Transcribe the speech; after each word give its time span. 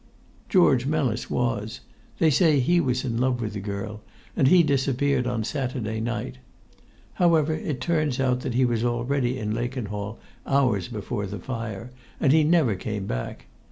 "George 0.49 0.87
Mellis 0.87 1.29
was. 1.29 1.81
They 2.17 2.31
say 2.31 2.59
he 2.59 2.79
was 2.79 3.05
in 3.05 3.17
love 3.17 3.39
with 3.39 3.53
the 3.53 3.59
girl, 3.59 4.01
and 4.35 4.47
he 4.47 4.63
disappeared 4.63 5.27
on 5.27 5.43
Saturday 5.43 5.99
night. 6.01 6.39
However, 7.21 7.53
it 7.53 7.79
turns 7.79 8.19
out 8.19 8.39
that 8.39 8.55
he 8.55 8.65
was 8.65 8.83
already 8.83 9.37
in 9.37 9.53
Lakenhall 9.53 10.17
hours 10.47 10.87
before 10.87 11.27
the 11.27 11.37
fire, 11.37 11.91
and 12.19 12.33
he 12.33 12.43
never 12.43 12.73
came 12.73 13.05
back. 13.05 13.45